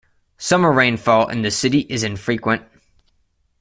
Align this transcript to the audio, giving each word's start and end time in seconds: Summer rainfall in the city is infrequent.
Summer 0.39 0.71
rainfall 0.71 1.27
in 1.27 1.43
the 1.43 1.51
city 1.51 1.81
is 1.81 2.01
infrequent. 2.01 2.63